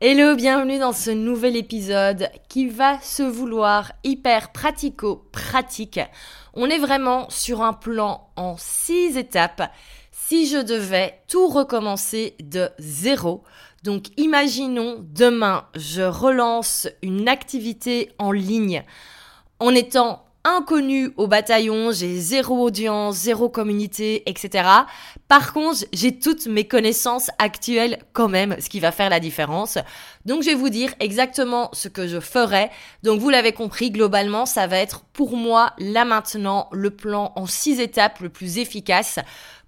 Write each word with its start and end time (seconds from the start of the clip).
Hello, 0.00 0.34
bienvenue 0.34 0.78
dans 0.78 0.92
ce 0.92 1.10
nouvel 1.10 1.56
épisode 1.56 2.28
qui 2.48 2.68
va 2.68 3.00
se 3.00 3.22
vouloir 3.22 3.92
hyper 4.04 4.52
pratico-pratique. 4.52 6.00
On 6.52 6.68
est 6.68 6.78
vraiment 6.78 7.30
sur 7.30 7.62
un 7.62 7.72
plan 7.72 8.30
en 8.36 8.56
six 8.58 9.16
étapes. 9.16 9.70
Si 10.10 10.46
je 10.46 10.58
devais 10.58 11.22
tout 11.28 11.48
recommencer 11.48 12.34
de 12.40 12.68
zéro, 12.78 13.42
donc 13.82 14.08
imaginons 14.18 14.98
demain, 15.00 15.66
je 15.74 16.02
relance 16.02 16.88
une 17.02 17.28
activité 17.28 18.12
en 18.18 18.32
ligne. 18.32 18.84
En 19.60 19.74
étant 19.74 20.29
inconnu 20.44 21.12
au 21.16 21.26
bataillon, 21.26 21.92
j'ai 21.92 22.18
zéro 22.18 22.64
audience, 22.64 23.16
zéro 23.16 23.48
communauté, 23.48 24.22
etc. 24.28 24.68
Par 25.28 25.52
contre, 25.52 25.84
j'ai 25.92 26.18
toutes 26.18 26.46
mes 26.46 26.66
connaissances 26.66 27.30
actuelles 27.38 27.98
quand 28.12 28.28
même, 28.28 28.56
ce 28.58 28.68
qui 28.68 28.80
va 28.80 28.92
faire 28.92 29.10
la 29.10 29.20
différence. 29.20 29.78
Donc 30.24 30.42
je 30.42 30.48
vais 30.48 30.54
vous 30.54 30.70
dire 30.70 30.94
exactement 31.00 31.68
ce 31.72 31.88
que 31.88 32.06
je 32.06 32.20
ferai. 32.20 32.70
Donc 33.02 33.20
vous 33.20 33.30
l'avez 33.30 33.52
compris, 33.52 33.90
globalement, 33.90 34.46
ça 34.46 34.66
va 34.66 34.78
être 34.78 35.02
pour 35.12 35.36
moi 35.36 35.72
là 35.78 36.04
maintenant 36.04 36.68
le 36.72 36.90
plan 36.90 37.32
en 37.36 37.46
six 37.46 37.80
étapes 37.80 38.20
le 38.20 38.28
plus 38.28 38.58
efficace 38.58 39.18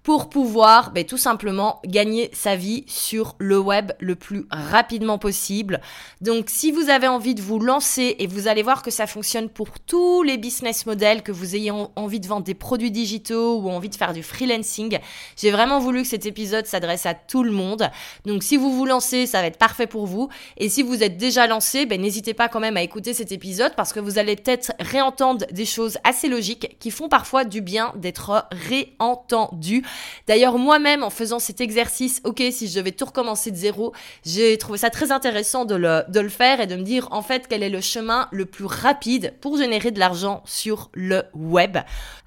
pour 0.03 0.29
pouvoir 0.29 0.91
ben, 0.91 1.05
tout 1.05 1.17
simplement 1.17 1.79
gagner 1.85 2.29
sa 2.33 2.57
vie 2.57 2.83
sur 2.87 3.35
le 3.39 3.57
web 3.57 3.93
le 3.99 4.15
plus 4.15 4.45
rapidement 4.51 5.17
possible. 5.17 5.79
Donc 6.19 6.49
si 6.49 6.71
vous 6.71 6.89
avez 6.89 7.07
envie 7.07 7.35
de 7.35 7.41
vous 7.41 7.57
lancer 7.57 8.17
et 8.19 8.27
vous 8.27 8.47
allez 8.47 8.63
voir 8.63 8.83
que 8.83 8.91
ça 8.91 9.07
fonctionne 9.07 9.47
pour 9.47 9.79
tous 9.79 10.21
les 10.21 10.37
business 10.37 10.85
models, 10.85 11.23
que 11.23 11.31
vous 11.31 11.55
ayez 11.55 11.71
envie 11.71 12.19
de 12.19 12.27
vendre 12.27 12.43
des 12.43 12.53
produits 12.53 12.91
digitaux 12.91 13.59
ou 13.59 13.69
envie 13.69 13.89
de 13.89 13.95
faire 13.95 14.13
du 14.13 14.23
freelancing, 14.23 14.99
j'ai 15.37 15.51
vraiment 15.51 15.79
voulu 15.79 16.01
que 16.01 16.07
cet 16.07 16.25
épisode 16.25 16.65
s'adresse 16.65 17.05
à 17.05 17.13
tout 17.13 17.43
le 17.43 17.51
monde. 17.51 17.89
Donc 18.25 18.43
si 18.43 18.57
vous 18.57 18.75
vous 18.75 18.85
lancez, 18.85 19.25
ça 19.25 19.39
va 19.39 19.47
être 19.47 19.57
parfait 19.57 19.87
pour 19.87 20.05
vous. 20.05 20.27
Et 20.57 20.67
si 20.67 20.83
vous 20.83 21.01
êtes 21.01 21.17
déjà 21.17 21.47
lancé, 21.47 21.85
ben, 21.85 22.01
n'hésitez 22.01 22.33
pas 22.33 22.49
quand 22.49 22.59
même 22.59 22.75
à 22.75 22.83
écouter 22.83 23.13
cet 23.13 23.31
épisode 23.31 23.73
parce 23.77 23.93
que 23.93 24.01
vous 24.01 24.17
allez 24.17 24.35
peut-être 24.35 24.73
réentendre 24.79 25.45
des 25.51 25.65
choses 25.65 25.97
assez 26.03 26.27
logiques 26.27 26.77
qui 26.79 26.91
font 26.91 27.07
parfois 27.07 27.45
du 27.45 27.61
bien 27.61 27.93
d'être 27.95 28.45
réentendues. 28.51 29.83
D'ailleurs, 30.27 30.57
moi-même, 30.57 31.03
en 31.03 31.09
faisant 31.09 31.39
cet 31.39 31.61
exercice, 31.61 32.21
ok, 32.23 32.41
si 32.51 32.67
je 32.67 32.75
devais 32.75 32.91
tout 32.91 33.05
recommencer 33.05 33.51
de 33.51 33.55
zéro, 33.55 33.93
j'ai 34.25 34.57
trouvé 34.57 34.77
ça 34.77 34.89
très 34.89 35.11
intéressant 35.11 35.65
de 35.65 35.75
le, 35.75 36.29
faire 36.29 36.61
et 36.61 36.67
de 36.67 36.75
me 36.75 36.83
dire, 36.83 37.07
en 37.11 37.21
fait, 37.21 37.47
quel 37.47 37.63
est 37.63 37.69
le 37.69 37.81
chemin 37.81 38.27
le 38.31 38.45
plus 38.45 38.65
rapide 38.65 39.33
pour 39.41 39.57
générer 39.57 39.91
de 39.91 39.99
l'argent 39.99 40.41
sur 40.45 40.89
le 40.93 41.23
web. 41.33 41.77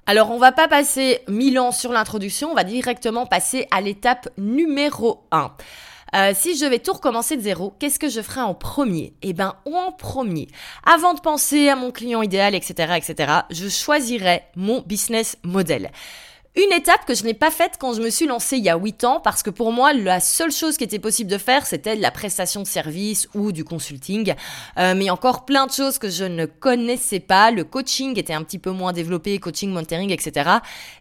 Alors, 0.05 0.31
on 0.31 0.37
va 0.37 0.51
pas 0.51 0.67
passer 0.67 1.19
mille 1.27 1.59
ans 1.59 1.71
sur 1.71 1.91
l'introduction, 1.91 2.51
on 2.51 2.55
va 2.55 2.63
directement 2.63 3.25
passer 3.25 3.67
à 3.71 3.81
l'étape 3.81 4.29
numéro 4.37 5.25
1. 5.31 5.51
Euh, 6.15 6.31
si 6.33 6.57
je 6.57 6.65
vais 6.65 6.79
tout 6.79 6.93
recommencer 6.93 7.35
de 7.35 7.41
zéro, 7.41 7.73
qu'est-ce 7.79 7.99
que 7.99 8.09
je 8.09 8.21
ferai 8.21 8.41
en 8.41 8.53
premier? 8.53 9.13
Eh 9.21 9.33
ben, 9.33 9.55
en 9.65 9.91
premier, 9.91 10.47
avant 10.85 11.13
de 11.13 11.19
penser 11.19 11.67
à 11.69 11.75
mon 11.75 11.91
client 11.91 12.21
idéal, 12.21 12.55
etc., 12.55 12.93
etc., 12.95 13.33
je 13.49 13.67
choisirai 13.67 14.43
mon 14.55 14.81
business 14.81 15.37
model. 15.43 15.91
Une 16.57 16.73
étape 16.73 17.05
que 17.05 17.13
je 17.13 17.23
n'ai 17.23 17.35
pas 17.35 17.51
faite 17.51 17.73
quand 17.79 17.93
je 17.93 18.01
me 18.01 18.09
suis 18.09 18.25
lancée 18.25 18.57
il 18.57 18.63
y 18.63 18.69
a 18.69 18.77
8 18.77 19.03
ans 19.03 19.19
parce 19.19 19.43
que 19.43 19.51
pour 19.51 19.71
moi, 19.71 19.93
la 19.93 20.19
seule 20.19 20.51
chose 20.51 20.75
qui 20.75 20.83
était 20.83 20.97
possible 20.97 21.29
de 21.29 21.37
faire, 21.37 21.67
c'était 21.67 21.95
de 21.95 22.01
la 22.01 22.09
prestation 22.09 22.63
de 22.63 22.67
service 22.67 23.29
ou 23.35 23.51
du 23.51 23.63
consulting. 23.63 24.33
Euh, 24.79 24.95
mais 24.97 25.11
encore 25.11 25.45
plein 25.45 25.67
de 25.67 25.71
choses 25.71 25.99
que 25.99 26.09
je 26.09 26.23
ne 26.23 26.47
connaissais 26.47 27.19
pas. 27.19 27.51
Le 27.51 27.63
coaching 27.63 28.17
était 28.17 28.33
un 28.33 28.41
petit 28.41 28.57
peu 28.57 28.71
moins 28.71 28.91
développé, 28.91 29.37
coaching, 29.37 29.69
mentoring, 29.71 30.09
etc. 30.09 30.49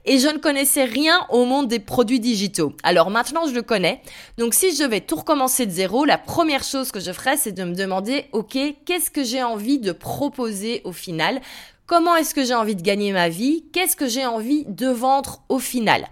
Et 0.04 0.18
je 0.18 0.28
ne 0.28 0.36
connaissais 0.36 0.84
rien 0.84 1.26
au 1.30 1.46
monde 1.46 1.68
des 1.68 1.78
produits 1.78 2.20
digitaux. 2.20 2.74
Alors 2.82 3.08
maintenant, 3.08 3.48
je 3.48 3.54
le 3.54 3.62
connais. 3.62 4.02
Donc 4.36 4.52
si 4.52 4.76
je 4.76 4.84
vais 4.84 5.00
tout 5.00 5.16
recommencer 5.16 5.64
de 5.64 5.70
zéro, 5.70 6.04
la 6.04 6.18
première 6.18 6.64
chose 6.64 6.92
que 6.92 7.00
je 7.00 7.12
ferais, 7.12 7.38
c'est 7.38 7.52
de 7.52 7.64
me 7.64 7.74
demander, 7.74 8.26
OK, 8.32 8.58
qu'est-ce 8.84 9.10
que 9.10 9.24
j'ai 9.24 9.42
envie 9.42 9.78
de 9.78 9.92
proposer 9.92 10.82
au 10.84 10.92
final 10.92 11.40
Comment 11.86 12.16
est-ce 12.16 12.34
que 12.34 12.44
j'ai 12.44 12.54
envie 12.54 12.74
de 12.74 12.82
gagner 12.82 13.12
ma 13.12 13.28
vie? 13.28 13.64
Qu'est-ce 13.72 13.94
que 13.94 14.08
j'ai 14.08 14.26
envie 14.26 14.64
de 14.66 14.88
vendre 14.88 15.42
au 15.48 15.60
final? 15.60 16.08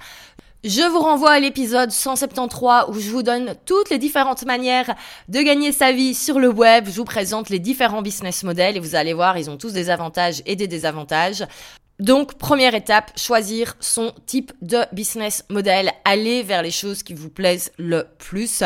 Je 0.63 0.89
vous 0.89 1.01
renvoie 1.01 1.33
à 1.33 1.41
l'épisode 1.41 1.91
173 1.91 2.85
où 2.91 3.01
je 3.01 3.11
vous 3.11 3.25
donne 3.25 3.57
toutes 3.67 3.91
les 3.91 3.99
différentes 3.99 4.45
manières 4.45 4.95
de 5.29 5.41
gagner 5.43 5.73
sa 5.73 5.91
vie 5.91 6.15
sur 6.15 6.39
le 6.39 6.49
web. 6.49 6.87
Je 6.87 6.97
vous 6.97 7.05
présente 7.05 7.51
les 7.51 7.59
différents 7.59 8.03
business 8.03 8.45
models 8.45 8.77
et 8.77 8.81
vous 8.81 8.95
allez 8.95 9.15
voir, 9.15 9.37
ils 9.37 9.51
ont 9.51 9.57
tous 9.57 9.73
des 9.73 9.91
avantages 9.91 10.43
et 10.47 10.55
des 10.55 10.69
désavantages. 10.69 11.45
Donc, 12.01 12.35
première 12.35 12.75
étape, 12.75 13.13
choisir 13.17 13.77
son 13.79 14.13
type 14.27 14.53
de 14.63 14.79
business 14.93 15.45
model. 15.49 15.93
Aller 16.05 16.43
vers 16.43 16.61
les 16.61 16.73
choses 16.73 17.05
qui 17.05 17.15
vous 17.15 17.31
plaisent 17.31 17.71
le 17.79 18.09
plus. 18.19 18.65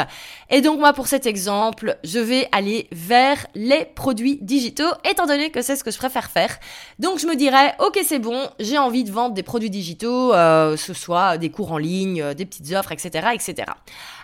Et 0.48 0.62
donc, 0.62 0.80
moi, 0.80 0.94
pour 0.94 1.08
cet 1.08 1.26
exemple, 1.26 1.98
je 2.04 2.18
vais 2.18 2.48
aller 2.52 2.88
vers 2.90 3.46
les 3.54 3.84
produits 3.84 4.38
digitaux, 4.40 4.90
étant 5.04 5.26
donné 5.26 5.50
que 5.50 5.60
c'est 5.60 5.76
ce 5.76 5.84
que 5.84 5.90
je 5.90 5.98
préfère 5.98 6.30
faire. 6.30 6.58
Donc, 6.98 7.18
je 7.18 7.26
me 7.26 7.36
dirais, 7.36 7.74
ok, 7.80 8.00
c'est 8.02 8.18
bon, 8.18 8.48
j'ai 8.60 8.78
envie 8.78 9.04
de 9.04 9.12
vendre 9.12 9.34
des 9.34 9.42
produits 9.42 9.68
digitaux, 9.68 10.32
euh, 10.32 10.78
ce 10.78 10.94
soit 10.94 11.36
des 11.36 11.50
cours 11.50 11.72
en 11.72 11.78
ligne, 11.78 12.22
euh, 12.22 12.32
des 12.32 12.46
petites 12.46 12.72
offres, 12.72 12.92
etc., 12.92 13.28
etc. 13.34 13.66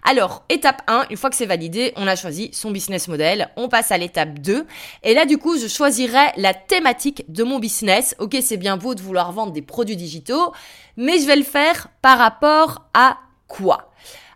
Alors, 0.06 0.44
étape 0.48 0.82
1, 0.86 1.06
une 1.10 1.16
fois 1.16 1.30
que 1.30 1.36
c'est 1.36 1.46
validé, 1.46 1.92
on 1.96 2.06
a 2.06 2.16
choisi 2.16 2.50
son 2.52 2.70
business 2.70 3.08
model. 3.08 3.48
On 3.56 3.68
passe 3.68 3.90
à 3.90 3.96
l'étape 3.96 4.38
2. 4.38 4.66
Et 5.02 5.14
là, 5.14 5.24
du 5.24 5.38
coup, 5.38 5.58
je 5.58 5.66
choisirai 5.66 6.26
la 6.36 6.52
thématique 6.52 7.24
de 7.28 7.42
mon 7.42 7.58
business. 7.58 8.14
Ok, 8.18 8.36
c'est 8.42 8.58
bien 8.58 8.76
beau 8.76 8.93
de 8.94 9.02
vouloir 9.02 9.32
vendre 9.32 9.52
des 9.52 9.62
produits 9.62 9.96
digitaux, 9.96 10.52
mais 10.96 11.18
je 11.18 11.26
vais 11.26 11.36
le 11.36 11.42
faire 11.44 11.88
par 12.02 12.18
rapport 12.18 12.86
à 12.94 13.18
quoi? 13.48 13.90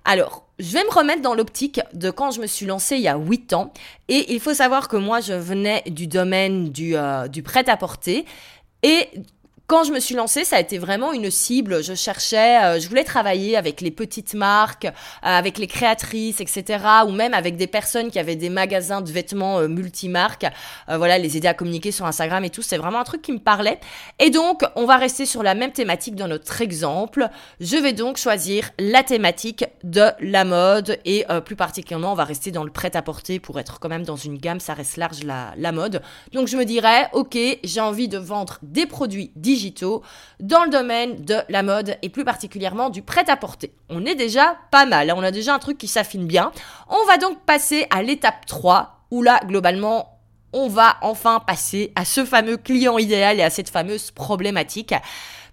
Alors, 0.05 0.45
je 0.59 0.73
vais 0.73 0.85
me 0.85 0.91
remettre 0.91 1.23
dans 1.23 1.35
l'optique 1.35 1.81
de 1.93 2.11
quand 2.11 2.31
je 2.31 2.41
me 2.41 2.47
suis 2.47 2.67
lancée 2.67 2.97
il 2.97 3.03
y 3.03 3.09
a 3.09 3.17
8 3.17 3.53
ans. 3.53 3.73
Et 4.09 4.33
il 4.33 4.41
faut 4.41 4.55
savoir 4.55 4.89
que 4.89 4.97
moi, 4.97 5.21
je 5.21 5.35
venais 5.35 5.83
du 5.87 6.07
domaine 6.07 6.71
du, 6.71 6.97
euh, 6.97 7.29
du 7.29 7.43
prêt-à-porter. 7.43 8.25
Et 8.83 9.09
quand 9.69 9.85
je 9.85 9.93
me 9.93 10.01
suis 10.01 10.15
lancée, 10.15 10.45
ça 10.45 10.57
a 10.57 10.61
été 10.61 10.79
vraiment 10.79 11.13
une 11.13 11.31
cible. 11.31 11.85
Je 11.85 11.93
cherchais, 11.93 12.65
euh, 12.65 12.81
je 12.81 12.89
voulais 12.89 13.05
travailler 13.05 13.55
avec 13.55 13.83
les 13.83 13.91
petites 13.91 14.33
marques, 14.33 14.87
euh, 14.87 14.91
avec 15.23 15.59
les 15.59 15.67
créatrices, 15.67 16.41
etc. 16.41 16.83
Ou 17.07 17.11
même 17.11 17.35
avec 17.35 17.59
des 17.59 17.67
personnes 17.67 18.11
qui 18.11 18.19
avaient 18.19 18.35
des 18.35 18.49
magasins 18.49 19.03
de 19.03 19.13
vêtements 19.13 19.59
euh, 19.59 19.69
multimarques. 19.69 20.47
voilà, 20.89 21.19
les 21.19 21.37
aider 21.37 21.49
à 21.49 21.53
communiquer 21.53 21.93
sur 21.93 22.07
Instagram 22.07 22.43
et 22.47 22.51
tout. 22.51 22.63
C'est 22.63 22.79
vraiment 22.79 22.99
un 22.99 23.05
truc 23.05 23.21
qui 23.21 23.31
me 23.31 23.39
parlait. 23.39 23.79
Et 24.19 24.31
donc, 24.31 24.63
on 24.75 24.87
va 24.87 24.97
rester 24.97 25.27
sur 25.27 25.43
la 25.43 25.55
même 25.55 25.73
thématique 25.73 26.15
dans 26.15 26.29
notre 26.29 26.63
exemple. 26.63 27.29
Je 27.61 27.77
vais 27.77 27.93
donc 27.93 28.17
choisir 28.17 28.71
la 28.79 29.03
thématique 29.03 29.67
de 29.85 30.07
la 30.21 30.45
mode 30.45 30.99
et 31.05 31.27
plus 31.45 31.57
particulièrement, 31.57 32.13
on 32.13 32.15
va 32.15 32.25
rester 32.25 32.51
dans 32.51 32.65
le 32.65 32.71
prêt-à-porter 32.71 33.39
pour 33.39 33.61
être 33.61 33.81
quand 33.81 33.91
même 33.91 34.05
dans 34.05 34.17
une 34.17 34.39
gamme. 34.39 34.61
Ça 34.61 34.73
reste 34.73 34.97
large 34.97 35.25
la, 35.25 35.53
la 35.59 35.73
mode. 35.73 36.01
Donc, 36.33 36.49
je 36.49 36.57
me 36.57 36.65
dirais, 36.65 37.11
ok, 37.13 37.37
j'ai 37.63 37.81
envie 37.81 38.09
de 38.09 38.17
vendre 38.17 38.59
des 38.63 38.87
produits 38.87 39.31
digitaux 39.37 39.58
dans 40.41 40.65
le 40.65 40.71
domaine 40.71 41.25
de 41.25 41.37
la 41.49 41.63
mode 41.63 41.97
et 42.03 42.09
plus 42.09 42.25
particulièrement 42.25 42.91
du 42.91 43.03
prêt-à-porter. 43.03 43.73
On 43.89 44.05
est 44.05 44.15
déjà 44.15 44.57
pas 44.71 44.87
mal, 44.87 45.11
hein. 45.11 45.15
on 45.17 45.23
a 45.23 45.31
déjà 45.31 45.55
un 45.55 45.59
truc 45.59 45.79
qui 45.79 45.89
s'affine 45.89 46.27
bien. 46.27 46.53
On 46.89 47.05
va 47.07 47.17
donc 47.17 47.41
passer 47.45 47.87
à 47.91 48.03
l'étape 48.03 48.47
3 48.47 49.05
où 49.11 49.23
là, 49.23 49.41
globalement, 49.47 50.19
on 50.53 50.69
va 50.69 50.97
enfin 51.03 51.41
passer 51.41 51.93
à 51.95 52.05
ce 52.05 52.25
fameux 52.25 52.57
client 52.57 52.99
idéal 52.99 53.39
et 53.39 53.43
à 53.43 53.51
cette 53.51 53.71
fameuse 53.71 54.11
problématique. 54.11 54.95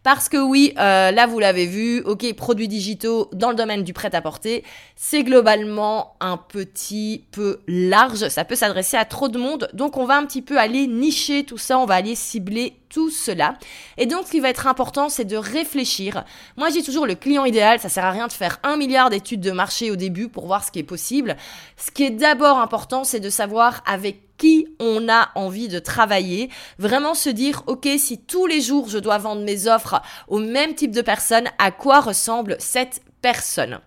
Parce 0.06 0.30
que 0.30 0.38
oui, 0.38 0.72
euh, 0.78 1.10
là 1.10 1.26
vous 1.26 1.40
l'avez 1.40 1.66
vu, 1.66 2.02
ok, 2.02 2.32
produits 2.36 2.68
digitaux 2.68 3.28
dans 3.34 3.50
le 3.50 3.56
domaine 3.56 3.84
du 3.84 3.92
prêt-à-porter, 3.92 4.64
c'est 4.96 5.24
globalement 5.24 6.16
un 6.20 6.38
petit 6.38 7.24
peu 7.32 7.62
large, 7.68 8.28
ça 8.28 8.46
peut 8.46 8.54
s'adresser 8.54 8.98
à 8.98 9.06
trop 9.06 9.30
de 9.30 9.40
monde, 9.40 9.68
donc 9.74 9.98
on 9.98 10.06
va 10.06 10.16
un 10.18 10.26
petit 10.28 10.44
peu 10.44 10.60
aller 10.60 10.86
nicher 10.86 11.44
tout 11.44 11.58
ça, 11.58 11.80
on 11.80 11.88
va 11.88 11.96
aller 11.96 12.14
cibler 12.14 12.78
cela. 13.10 13.56
Et 13.98 14.06
donc, 14.06 14.26
ce 14.26 14.32
qui 14.32 14.40
va 14.40 14.50
être 14.50 14.68
important, 14.68 15.10
c'est 15.10 15.26
de 15.26 15.38
réfléchir. 15.38 16.24
Moi, 16.58 16.70
j'ai 16.70 16.84
toujours 16.84 17.06
le 17.06 17.16
client 17.16 17.46
idéal. 17.46 17.80
Ça 17.80 17.90
sert 17.90 18.06
à 18.06 18.12
rien 18.12 18.28
de 18.28 18.34
faire 18.34 18.60
un 18.64 18.78
milliard 18.78 19.10
d'études 19.10 19.42
de 19.42 19.52
marché 19.52 19.92
au 19.92 19.96
début 19.96 20.30
pour 20.30 20.48
voir 20.48 20.64
ce 20.64 20.72
qui 20.72 20.80
est 20.80 20.84
possible. 20.84 21.36
Ce 21.78 21.92
qui 21.92 22.04
est 22.04 22.12
d'abord 22.12 22.60
important, 22.60 23.04
c'est 23.04 23.20
de 23.20 23.30
savoir 23.30 23.82
avec 23.86 24.38
qui 24.38 24.68
on 24.80 25.08
a 25.10 25.30
envie 25.36 25.68
de 25.68 25.80
travailler. 25.80 26.50
Vraiment 26.78 27.14
se 27.14 27.30
dire, 27.30 27.64
OK, 27.68 27.88
si 27.98 28.20
tous 28.20 28.48
les 28.48 28.62
jours 28.62 28.90
je 28.90 28.98
dois 28.98 29.18
vendre 29.18 29.44
mes 29.44 29.68
offres 29.68 30.02
au 30.28 30.40
même 30.40 30.76
type 30.76 30.92
de 30.92 31.02
personne, 31.02 31.50
à 31.58 31.72
quoi 31.72 32.02
ressemble 32.02 32.58
cette 32.60 33.02
personne? 33.22 33.80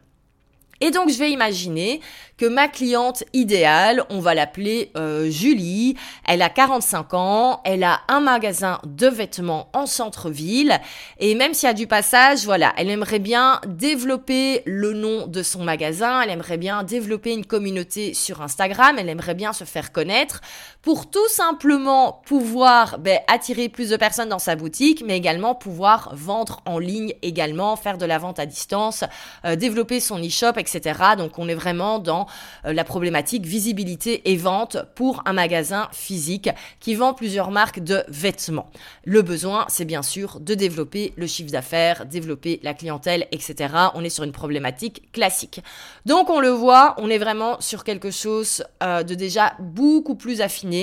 Et 0.80 0.90
donc, 0.90 1.10
je 1.10 1.18
vais 1.18 1.30
imaginer 1.30 2.00
que 2.36 2.46
ma 2.46 2.68
cliente 2.68 3.24
idéale, 3.32 4.04
on 4.10 4.20
va 4.20 4.32
l'appeler 4.32 4.92
euh, 4.96 5.28
Julie, 5.28 5.96
elle 6.26 6.40
a 6.40 6.48
45 6.48 7.14
ans, 7.14 7.60
elle 7.64 7.82
a 7.82 8.00
un 8.06 8.20
magasin 8.20 8.78
de 8.84 9.08
vêtements 9.08 9.68
en 9.72 9.86
centre-ville, 9.86 10.78
et 11.18 11.34
même 11.34 11.52
s'il 11.52 11.66
y 11.66 11.70
a 11.70 11.74
du 11.74 11.88
passage, 11.88 12.44
voilà, 12.44 12.72
elle 12.76 12.90
aimerait 12.90 13.18
bien 13.18 13.60
développer 13.66 14.62
le 14.66 14.92
nom 14.92 15.26
de 15.26 15.42
son 15.42 15.64
magasin, 15.64 16.20
elle 16.22 16.30
aimerait 16.30 16.58
bien 16.58 16.84
développer 16.84 17.32
une 17.32 17.44
communauté 17.44 18.14
sur 18.14 18.40
Instagram, 18.40 18.96
elle 18.98 19.08
aimerait 19.08 19.34
bien 19.34 19.52
se 19.52 19.64
faire 19.64 19.90
connaître 19.90 20.40
pour 20.88 21.10
tout 21.10 21.28
simplement 21.28 22.22
pouvoir 22.24 22.98
ben, 22.98 23.18
attirer 23.26 23.68
plus 23.68 23.90
de 23.90 23.98
personnes 23.98 24.30
dans 24.30 24.38
sa 24.38 24.56
boutique, 24.56 25.04
mais 25.04 25.18
également 25.18 25.54
pouvoir 25.54 26.14
vendre 26.14 26.62
en 26.64 26.78
ligne 26.78 27.12
également, 27.20 27.76
faire 27.76 27.98
de 27.98 28.06
la 28.06 28.16
vente 28.16 28.38
à 28.38 28.46
distance, 28.46 29.04
euh, 29.44 29.54
développer 29.54 30.00
son 30.00 30.18
e-shop, 30.18 30.52
etc. 30.56 30.98
Donc 31.18 31.38
on 31.38 31.46
est 31.46 31.54
vraiment 31.54 31.98
dans 31.98 32.26
euh, 32.64 32.72
la 32.72 32.84
problématique 32.84 33.44
visibilité 33.44 34.30
et 34.30 34.36
vente 34.38 34.78
pour 34.94 35.22
un 35.26 35.34
magasin 35.34 35.88
physique 35.92 36.48
qui 36.80 36.94
vend 36.94 37.12
plusieurs 37.12 37.50
marques 37.50 37.80
de 37.80 38.02
vêtements. 38.08 38.70
Le 39.04 39.20
besoin, 39.20 39.66
c'est 39.68 39.84
bien 39.84 40.02
sûr 40.02 40.40
de 40.40 40.54
développer 40.54 41.12
le 41.16 41.26
chiffre 41.26 41.52
d'affaires, 41.52 42.06
développer 42.06 42.60
la 42.62 42.72
clientèle, 42.72 43.28
etc. 43.30 43.74
On 43.92 44.04
est 44.04 44.08
sur 44.08 44.24
une 44.24 44.32
problématique 44.32 45.12
classique. 45.12 45.60
Donc 46.06 46.30
on 46.30 46.40
le 46.40 46.48
voit, 46.48 46.94
on 46.96 47.10
est 47.10 47.18
vraiment 47.18 47.60
sur 47.60 47.84
quelque 47.84 48.10
chose 48.10 48.64
euh, 48.82 49.02
de 49.02 49.14
déjà 49.14 49.52
beaucoup 49.58 50.14
plus 50.14 50.40
affiné. 50.40 50.77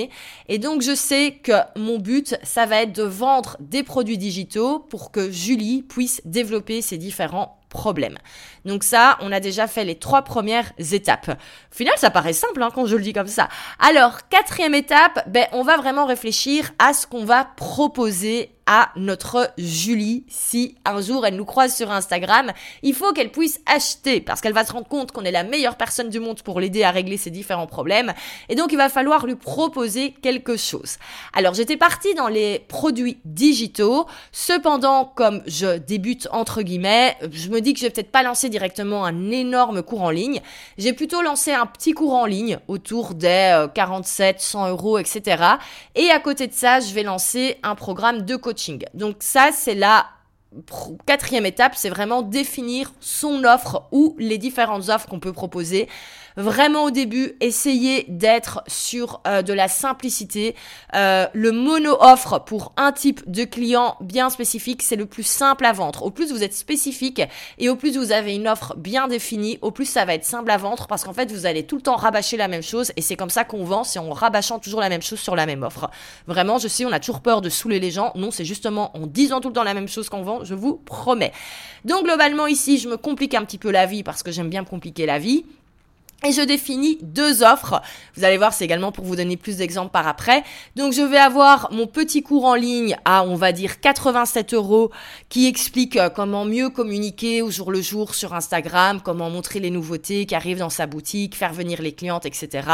Et 0.48 0.60
donc 0.60 0.82
je 0.82 0.96
sais 0.96 1.40
que 1.44 1.54
mon 1.76 2.00
but, 2.00 2.38
ça 2.44 2.66
va 2.66 2.82
être 2.82 2.94
de 2.94 3.04
vendre 3.04 3.58
des 3.60 3.84
produits 3.84 4.18
digitaux 4.18 4.80
pour 4.80 5.12
que 5.12 5.32
Julie 5.32 5.84
puisse 5.84 6.22
développer 6.26 6.82
ses 6.82 6.98
différents 6.98 7.60
problème. 7.76 8.18
Donc 8.64 8.84
ça, 8.84 9.18
on 9.20 9.32
a 9.32 9.40
déjà 9.40 9.68
fait 9.68 9.84
les 9.84 10.00
trois 10.00 10.22
premières 10.22 10.72
étapes. 10.80 11.30
Au 11.30 11.76
final, 11.76 11.94
ça 11.98 12.10
paraît 12.10 12.34
simple 12.34 12.64
hein, 12.64 12.70
quand 12.74 12.86
je 12.86 12.96
le 12.96 13.04
dis 13.04 13.14
comme 13.14 13.28
ça. 13.28 13.50
Alors, 13.80 14.30
quatrième 14.30 14.74
étape, 14.74 15.28
ben, 15.28 15.46
on 15.52 15.64
va 15.64 15.76
vraiment 15.76 16.06
réfléchir 16.06 16.72
à 16.80 16.94
ce 16.94 17.06
qu'on 17.06 17.26
va 17.26 17.44
proposer 17.44 18.56
à 18.66 18.90
notre 18.96 19.52
Julie 19.58 20.26
si 20.28 20.76
un 20.86 21.02
jour 21.02 21.26
elle 21.26 21.36
nous 21.36 21.46
croise 21.46 21.76
sur 21.76 21.92
Instagram. 21.92 22.52
Il 22.82 22.96
faut 22.96 23.14
qu'elle 23.14 23.32
puisse 23.32 23.62
acheter 23.66 24.22
parce 24.22 24.42
qu'elle 24.42 24.54
va 24.54 24.66
se 24.66 24.74
rendre 24.74 24.88
compte 24.88 25.12
qu'on 25.12 25.24
est 25.24 25.32
la 25.32 25.44
meilleure 25.44 25.78
personne 25.78 26.10
du 26.10 26.20
monde 26.20 26.42
pour 26.42 26.60
l'aider 26.60 26.84
à 26.84 26.92
régler 26.92 27.18
ses 27.18 27.30
différents 27.30 27.68
problèmes. 27.68 28.14
Et 28.50 28.56
donc 28.56 28.72
il 28.72 28.78
va 28.78 28.90
falloir 28.90 29.26
lui 29.26 29.36
proposer 29.36 30.12
quelque 30.12 30.58
chose. 30.58 30.98
Alors 31.34 31.54
j'étais 31.54 31.78
partie 31.78 32.16
dans 32.16 32.28
les 32.28 32.60
produits 32.68 33.20
digitaux. 33.26 34.08
Cependant, 34.32 35.06
comme 35.16 35.44
je 35.46 35.78
débute 35.78 36.28
entre 36.32 36.64
guillemets, 36.64 37.18
je 37.32 37.50
me 37.50 37.62
que 37.74 37.80
je 37.80 37.86
vais 37.86 37.92
peut-être 37.92 38.12
pas 38.12 38.24
lancer 38.24 38.50
directement 38.50 39.06
un 39.06 39.32
énorme 39.32 39.84
cours 39.84 40.02
en 40.02 40.10
ligne. 40.10 40.42
J'ai 40.78 40.94
plutôt 40.94 41.22
lancé 41.22 41.54
un 41.54 41.66
petit 41.66 41.94
cours 41.94 42.14
en 42.14 42.26
ligne 42.26 42.60
autour 42.68 43.14
des 43.14 43.66
47, 43.74 44.36
euh, 44.36 44.40
100 44.40 44.70
euros, 44.70 44.98
etc. 44.98 45.44
Et 45.96 46.10
à 46.10 46.20
côté 46.20 46.48
de 46.48 46.54
ça, 46.54 46.80
je 46.80 46.94
vais 46.94 47.04
lancer 47.04 47.58
un 47.64 47.76
programme 47.76 48.24
de 48.24 48.36
coaching 48.36 48.66
donc 48.94 49.18
ça, 49.20 49.50
c'est 49.54 49.76
la 49.76 50.06
quatrième 51.06 51.46
étape, 51.46 51.74
c'est 51.76 51.90
vraiment 51.90 52.22
définir 52.22 52.94
son 53.00 53.44
offre 53.44 53.84
ou 53.92 54.16
les 54.18 54.38
différentes 54.38 54.90
offres 54.90 55.08
qu'on 55.08 55.20
peut 55.20 55.34
proposer 55.34 55.88
Vraiment 56.38 56.84
au 56.84 56.92
début, 56.92 57.38
essayez 57.40 58.06
d'être 58.10 58.62
sur 58.68 59.22
euh, 59.26 59.42
de 59.42 59.54
la 59.54 59.70
simplicité. 59.70 60.56
Euh, 60.94 61.28
le 61.34 61.52
mono-offre 61.54 62.40
pour 62.40 62.74
un 62.76 62.92
type 62.92 63.30
de 63.30 63.46
client 63.46 63.96
bien 64.02 64.30
spécifique, 64.30 64.82
c'est 64.84 64.98
le 64.98 65.06
plus 65.06 65.24
simple 65.24 65.66
à 65.66 65.72
vendre. 65.72 66.04
Au 66.04 66.12
plus 66.12 66.34
vous 66.34 66.44
êtes 66.44 66.54
spécifique 66.54 67.22
et 67.58 67.70
au 67.70 67.78
plus 67.78 67.98
vous 67.98 68.12
avez 68.12 68.36
une 68.36 68.50
offre 68.50 68.76
bien 68.76 69.08
définie, 69.08 69.60
au 69.62 69.72
plus 69.72 69.86
ça 69.86 70.04
va 70.04 70.14
être 70.14 70.26
simple 70.26 70.52
à 70.52 70.58
vendre 70.58 70.88
parce 70.88 71.06
qu'en 71.06 71.14
fait 71.14 71.32
vous 71.32 71.46
allez 71.46 71.66
tout 71.66 71.78
le 71.78 71.82
temps 71.82 71.96
rabâcher 71.96 72.36
la 72.36 72.50
même 72.50 72.64
chose 72.64 72.92
et 72.98 73.02
c'est 73.02 73.16
comme 73.16 73.30
ça 73.30 73.46
qu'on 73.46 73.64
vend, 73.64 73.86
c'est 73.86 74.00
en 74.00 74.12
rabâchant 74.12 74.60
toujours 74.60 74.82
la 74.82 74.90
même 74.90 75.02
chose 75.02 75.20
sur 75.20 75.38
la 75.38 75.46
même 75.46 75.64
offre. 75.64 75.90
Vraiment, 76.28 76.58
je 76.58 76.68
sais, 76.68 76.84
on 76.84 76.92
a 76.92 77.00
toujours 77.00 77.22
peur 77.22 77.40
de 77.42 77.50
saouler 77.50 77.80
les 77.80 77.92
gens. 77.92 78.12
Non, 78.16 78.32
c'est 78.32 78.46
justement 78.46 78.96
en 78.98 79.08
disant 79.08 79.40
tout 79.40 79.48
le 79.48 79.54
temps 79.54 79.64
la 79.64 79.74
même 79.74 79.88
chose 79.88 80.10
qu'on 80.10 80.24
vend, 80.24 80.44
je 80.46 80.56
vous 80.56 80.76
promets. 80.76 81.32
Donc 81.84 82.06
globalement 82.06 82.48
ici, 82.48 82.78
je 82.78 82.88
me 82.88 82.98
complique 82.98 83.34
un 83.34 83.44
petit 83.44 83.58
peu 83.58 83.72
la 83.72 83.86
vie 83.86 84.04
parce 84.04 84.24
que 84.24 84.32
j'aime 84.32 84.50
bien 84.50 84.62
me 84.62 84.68
compliquer 84.68 85.06
la 85.06 85.20
vie. 85.20 85.46
Et 86.24 86.32
je 86.32 86.42
définis 86.42 86.98
deux 87.02 87.44
offres. 87.44 87.82
Vous 88.16 88.24
allez 88.24 88.38
voir, 88.38 88.54
c'est 88.54 88.64
également 88.64 88.92
pour 88.92 89.06
vous 89.06 89.18
donner 89.18 89.38
plus 89.38 89.58
d'exemples 89.58 89.92
par 89.92 90.08
après. 90.08 90.44
Donc, 90.76 90.94
je 90.94 91.02
vais 91.02 91.18
avoir 91.18 91.72
mon 91.72 91.88
petit 91.88 92.24
cours 92.24 92.46
en 92.46 92.56
ligne 92.56 92.98
à, 93.06 93.24
on 93.24 93.36
va 93.36 93.52
dire, 93.52 93.80
87 93.80 94.54
euros 94.54 94.92
qui 95.30 95.46
explique 95.46 95.98
euh, 95.98 96.10
comment 96.10 96.46
mieux 96.46 96.70
communiquer 96.70 97.42
au 97.42 97.52
jour 97.52 97.72
le 97.72 97.82
jour 97.82 98.16
sur 98.16 98.34
Instagram, 98.34 99.02
comment 99.04 99.30
montrer 99.30 99.60
les 99.60 99.70
nouveautés 99.70 100.26
qui 100.26 100.34
arrivent 100.34 100.60
dans 100.60 100.70
sa 100.70 100.88
boutique, 100.88 101.36
faire 101.36 101.54
venir 101.54 101.82
les 101.82 101.92
clientes, 101.92 102.26
etc. 102.26 102.68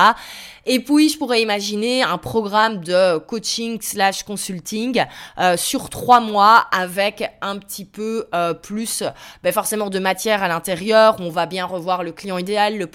Et 0.66 0.80
puis, 0.80 1.10
je 1.10 1.18
pourrais 1.18 1.42
imaginer 1.42 2.04
un 2.04 2.20
programme 2.20 2.82
de 2.84 3.18
coaching 3.18 3.80
slash 3.82 4.24
consulting 4.24 5.04
euh, 5.40 5.58
sur 5.58 5.90
trois 5.90 6.22
mois 6.22 6.68
avec 6.72 7.30
un 7.42 7.58
petit 7.58 7.86
peu 7.86 8.28
euh, 8.34 8.54
plus, 8.54 9.04
ben 9.44 9.52
forcément, 9.52 9.90
de 9.90 10.00
matière 10.00 10.44
à 10.44 10.48
l'intérieur. 10.48 11.18
On 11.20 11.30
va 11.30 11.48
bien 11.48 11.66
revoir 11.66 12.04
le 12.04 12.12
client 12.12 12.38
idéal, 12.38 12.78
le 12.78 12.88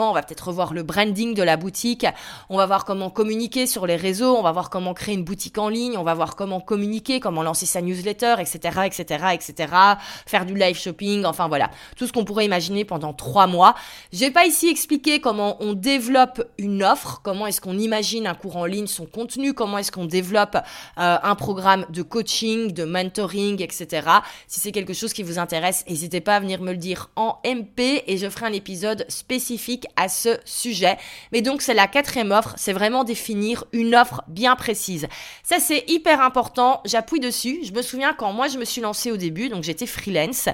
on 0.00 0.12
va 0.12 0.22
peut-être 0.22 0.48
revoir 0.48 0.72
le 0.72 0.82
branding 0.82 1.34
de 1.34 1.42
la 1.42 1.56
boutique, 1.56 2.06
on 2.48 2.56
va 2.56 2.66
voir 2.66 2.84
comment 2.84 3.10
communiquer 3.10 3.66
sur 3.66 3.86
les 3.86 3.96
réseaux, 3.96 4.36
on 4.36 4.42
va 4.42 4.52
voir 4.52 4.70
comment 4.70 4.94
créer 4.94 5.14
une 5.14 5.24
boutique 5.24 5.58
en 5.58 5.68
ligne, 5.68 5.96
on 5.96 6.02
va 6.02 6.14
voir 6.14 6.36
comment 6.36 6.60
communiquer, 6.60 7.20
comment 7.20 7.42
lancer 7.42 7.66
sa 7.66 7.80
newsletter, 7.80 8.36
etc., 8.38 8.80
etc., 8.86 9.24
etc., 9.34 9.72
faire 10.26 10.46
du 10.46 10.54
live 10.54 10.76
shopping, 10.76 11.24
enfin 11.24 11.48
voilà, 11.48 11.70
tout 11.96 12.06
ce 12.06 12.12
qu'on 12.12 12.24
pourrait 12.24 12.44
imaginer 12.44 12.84
pendant 12.84 13.12
trois 13.12 13.46
mois. 13.46 13.74
Je 14.12 14.20
vais 14.20 14.30
pas 14.30 14.46
ici 14.46 14.68
expliquer 14.68 15.20
comment 15.20 15.56
on 15.60 15.74
développe 15.74 16.42
une 16.58 16.82
offre, 16.82 17.20
comment 17.22 17.46
est-ce 17.46 17.60
qu'on 17.60 17.78
imagine 17.78 18.26
un 18.26 18.34
cours 18.34 18.56
en 18.56 18.64
ligne, 18.64 18.86
son 18.86 19.06
contenu, 19.06 19.54
comment 19.54 19.78
est-ce 19.78 19.92
qu'on 19.92 20.06
développe 20.06 20.56
euh, 20.98 21.16
un 21.22 21.34
programme 21.34 21.86
de 21.90 22.02
coaching, 22.02 22.72
de 22.72 22.84
mentoring, 22.84 23.62
etc. 23.62 24.08
Si 24.46 24.60
c'est 24.60 24.72
quelque 24.72 24.92
chose 24.92 25.12
qui 25.12 25.22
vous 25.22 25.38
intéresse, 25.38 25.84
n'hésitez 25.88 26.20
pas 26.20 26.36
à 26.36 26.40
venir 26.40 26.60
me 26.60 26.72
le 26.72 26.78
dire 26.78 27.10
en 27.16 27.38
MP 27.44 28.04
et 28.06 28.16
je 28.16 28.28
ferai 28.28 28.46
un 28.46 28.52
épisode 28.52 29.04
spécifique 29.08 29.71
à 29.96 30.08
ce 30.08 30.38
sujet. 30.44 30.96
Mais 31.32 31.42
donc 31.42 31.62
c'est 31.62 31.74
la 31.74 31.86
quatrième 31.86 32.32
offre, 32.32 32.54
c'est 32.56 32.72
vraiment 32.72 33.04
définir 33.04 33.64
une 33.72 33.94
offre 33.94 34.22
bien 34.28 34.56
précise. 34.56 35.06
Ça 35.42 35.58
c'est 35.58 35.84
hyper 35.88 36.20
important, 36.20 36.80
j'appuie 36.84 37.20
dessus. 37.20 37.60
Je 37.64 37.72
me 37.72 37.82
souviens 37.82 38.14
quand 38.14 38.32
moi 38.32 38.48
je 38.48 38.58
me 38.58 38.64
suis 38.64 38.80
lancée 38.80 39.10
au 39.10 39.16
début, 39.16 39.48
donc 39.48 39.62
j'étais 39.62 39.86
freelance. 39.86 40.48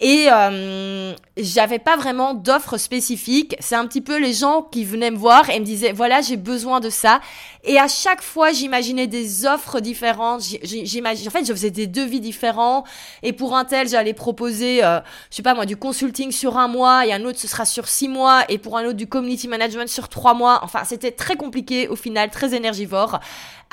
Et 0.00 0.26
euh, 0.30 1.14
j'avais 1.36 1.78
pas 1.78 1.96
vraiment 1.96 2.34
d'offres 2.34 2.78
spécifiques. 2.78 3.54
C'est 3.60 3.76
un 3.76 3.86
petit 3.86 4.00
peu 4.00 4.18
les 4.18 4.32
gens 4.32 4.62
qui 4.62 4.84
venaient 4.84 5.12
me 5.12 5.16
voir 5.16 5.48
et 5.50 5.60
me 5.60 5.64
disaient 5.64 5.92
voilà 5.92 6.20
j'ai 6.20 6.36
besoin 6.36 6.80
de 6.80 6.90
ça. 6.90 7.20
Et 7.62 7.78
à 7.78 7.86
chaque 7.86 8.20
fois 8.20 8.52
j'imaginais 8.52 9.06
des 9.06 9.46
offres 9.46 9.78
différentes. 9.78 10.42
J'imagine 10.64 11.28
en 11.28 11.30
fait 11.30 11.44
je 11.46 11.52
faisais 11.52 11.70
des 11.70 11.86
devis 11.86 12.20
différents. 12.20 12.82
Et 13.22 13.32
pour 13.32 13.56
un 13.56 13.64
tel 13.64 13.88
j'allais 13.88 14.14
proposer 14.14 14.84
euh, 14.84 14.98
je 15.30 15.36
sais 15.36 15.42
pas 15.42 15.54
moi 15.54 15.64
du 15.64 15.76
consulting 15.76 16.32
sur 16.32 16.58
un 16.58 16.66
mois 16.66 17.06
et 17.06 17.12
un 17.12 17.24
autre 17.24 17.38
ce 17.38 17.46
sera 17.46 17.64
sur 17.64 17.86
six 17.86 18.08
mois 18.08 18.42
et 18.48 18.58
pour 18.58 18.76
un 18.76 18.84
autre 18.84 18.96
du 18.96 19.06
community 19.06 19.46
management 19.46 19.88
sur 19.88 20.08
trois 20.08 20.34
mois. 20.34 20.58
Enfin 20.64 20.82
c'était 20.84 21.12
très 21.12 21.36
compliqué 21.36 21.86
au 21.86 21.96
final 21.96 22.30
très 22.30 22.52
énergivore. 22.52 23.20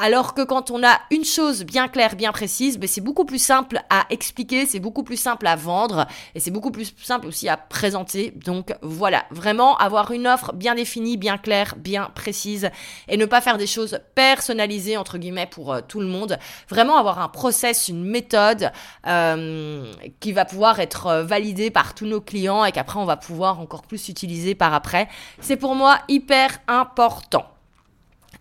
Alors 0.03 0.33
que 0.33 0.41
quand 0.41 0.71
on 0.71 0.83
a 0.83 0.99
une 1.11 1.23
chose 1.23 1.63
bien 1.63 1.87
claire, 1.87 2.15
bien 2.15 2.31
précise, 2.31 2.79
ben 2.79 2.87
c'est 2.87 3.01
beaucoup 3.01 3.23
plus 3.23 3.37
simple 3.37 3.83
à 3.91 4.07
expliquer, 4.09 4.65
c'est 4.65 4.79
beaucoup 4.79 5.03
plus 5.03 5.15
simple 5.15 5.45
à 5.45 5.55
vendre 5.55 6.07
et 6.33 6.39
c'est 6.39 6.49
beaucoup 6.49 6.71
plus 6.71 6.91
simple 7.03 7.27
aussi 7.27 7.47
à 7.47 7.55
présenter. 7.55 8.33
Donc 8.43 8.73
voilà, 8.81 9.25
vraiment 9.29 9.77
avoir 9.77 10.09
une 10.09 10.25
offre 10.25 10.53
bien 10.53 10.73
définie, 10.73 11.17
bien 11.17 11.37
claire, 11.37 11.75
bien 11.77 12.09
précise 12.15 12.71
et 13.09 13.15
ne 13.15 13.27
pas 13.27 13.41
faire 13.41 13.59
des 13.59 13.67
choses 13.67 13.99
personnalisées 14.15 14.97
entre 14.97 15.19
guillemets 15.19 15.45
pour 15.45 15.71
euh, 15.71 15.81
tout 15.87 15.99
le 15.99 16.07
monde. 16.07 16.39
Vraiment 16.67 16.97
avoir 16.97 17.19
un 17.19 17.29
process, 17.29 17.87
une 17.87 18.03
méthode 18.03 18.71
euh, 19.05 19.93
qui 20.19 20.31
va 20.31 20.45
pouvoir 20.45 20.79
être 20.79 21.05
euh, 21.05 21.23
validée 21.23 21.69
par 21.69 21.93
tous 21.93 22.07
nos 22.07 22.21
clients 22.21 22.65
et 22.65 22.71
qu'après 22.71 22.97
on 22.97 23.05
va 23.05 23.17
pouvoir 23.17 23.59
encore 23.59 23.83
plus 23.83 24.09
utiliser 24.09 24.55
par 24.55 24.73
après. 24.73 25.07
C'est 25.41 25.57
pour 25.57 25.75
moi 25.75 25.99
hyper 26.07 26.57
important. 26.67 27.50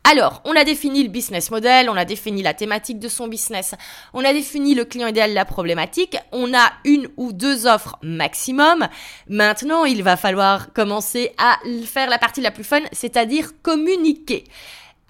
Alors, 0.02 0.40
on 0.44 0.56
a 0.56 0.64
défini 0.64 1.02
le 1.02 1.08
business 1.08 1.50
model, 1.50 1.90
on 1.90 1.96
a 1.96 2.04
défini 2.04 2.42
la 2.42 2.54
thématique 2.54 2.98
de 2.98 3.08
son 3.08 3.28
business, 3.28 3.74
on 4.14 4.24
a 4.24 4.32
défini 4.32 4.74
le 4.74 4.84
client 4.84 5.08
idéal, 5.08 5.34
la 5.34 5.44
problématique, 5.44 6.16
on 6.32 6.54
a 6.54 6.72
une 6.84 7.08
ou 7.16 7.32
deux 7.32 7.66
offres 7.66 7.96
maximum. 8.02 8.88
Maintenant, 9.28 9.84
il 9.84 10.02
va 10.02 10.16
falloir 10.16 10.72
commencer 10.72 11.32
à 11.38 11.58
faire 11.84 12.08
la 12.08 12.18
partie 12.18 12.40
la 12.40 12.50
plus 12.50 12.64
fun, 12.64 12.80
c'est-à-dire 12.92 13.50
communiquer. 13.62 14.44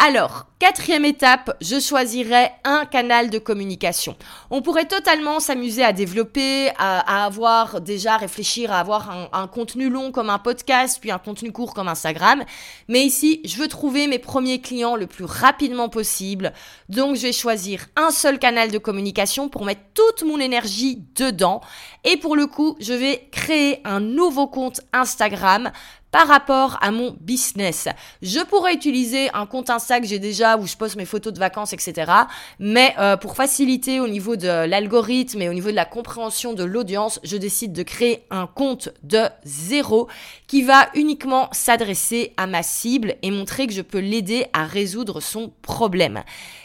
Alors, 0.03 0.47
quatrième 0.59 1.05
étape, 1.05 1.59
je 1.61 1.79
choisirais 1.79 2.53
un 2.65 2.87
canal 2.87 3.29
de 3.29 3.39
communication. 3.39 4.17
On 4.51 4.63
pourrait 4.63 4.87
totalement 4.87 5.41
s'amuser 5.41 5.85
à 5.85 5.93
développer, 5.93 6.71
à, 6.79 7.27
avoir 7.27 7.83
déjà 7.83 8.17
réfléchir 8.17 8.73
à 8.73 8.81
avoir 8.81 9.11
un, 9.11 9.29
un, 9.35 9.47
contenu 9.47 9.91
long 9.91 10.11
comme 10.11 10.31
un 10.31 10.39
podcast, 10.39 10.97
puis 11.03 11.11
un 11.11 11.19
contenu 11.19 11.53
court 11.53 11.75
comme 11.75 11.87
Instagram. 11.87 12.45
Mais 12.89 13.03
ici, 13.03 13.43
je 13.45 13.59
veux 13.59 13.69
trouver 13.69 14.07
mes 14.07 14.19
premiers 14.19 14.63
clients 14.63 14.97
le 14.97 15.07
plus 15.07 15.27
rapidement 15.27 15.91
possible. 15.91 16.55
Donc, 16.89 17.17
je 17.17 17.23
vais 17.25 17.33
choisir 17.33 17.85
un 17.95 18.11
seul 18.11 18.39
canal 18.39 18.71
de 18.71 18.79
communication 18.79 19.51
pour 19.51 19.67
mettre 19.67 19.83
toute 19.93 20.27
mon 20.27 20.41
énergie 20.41 21.05
dedans. 21.15 21.61
Et 22.05 22.17
pour 22.17 22.37
le 22.37 22.47
coup, 22.47 22.75
je 22.81 22.95
vais 22.95 23.29
créer 23.31 23.83
un 23.85 24.01
nouveau 24.01 24.47
compte 24.47 24.81
Instagram 24.95 25.71
par 26.11 26.27
rapport 26.27 26.79
à 26.81 26.91
mon 26.91 27.17
business. 27.21 27.89
Je 28.23 28.41
pourrais 28.41 28.75
utiliser 28.75 29.31
un 29.35 29.47
compte 29.47 29.71
Insta 29.71 30.01
que 30.01 30.07
j'ai 30.07 30.19
déjà 30.19 30.57
où 30.57 30.67
je 30.67 30.77
poste 30.77 30.97
mes 30.97 31.05
photos 31.05 31.33
de 31.33 31.39
vacances, 31.39 31.73
etc. 31.73 32.13
Mais 32.59 32.95
euh, 32.99 33.17
pour 33.17 33.37
faciliter 33.37 34.01
au 34.01 34.09
niveau 34.09 34.37
de 34.37 34.67
l'algorithme 34.67 35.43
et 35.43 35.49
au 35.49 35.53
niveau 35.53 35.71
de 35.71 35.77
la 35.77 35.85
compréhension 35.85 36.53
de 36.53 36.65
l'audience, 36.65 37.21
je 37.23 37.37
décide 37.37 37.73
de 37.73 37.83
créer 37.83 38.25
un 38.31 38.47
compte 38.47 38.91
de 39.03 39.25
zéro 39.45 40.09
qui 40.47 40.63
va 40.63 40.89
uniquement 40.95 41.49
s'adresser 41.53 42.33
à 42.37 42.47
ma 42.47 42.63
cible 42.63 43.17
et 43.23 43.31
montrer 43.31 43.67
que 43.67 43.73
je 43.73 43.83
peux 43.83 43.99
l'aider 43.99 44.47
à 44.53 44.65
résoudre 44.65 45.21
son 45.21 45.53
problème. 45.63 46.23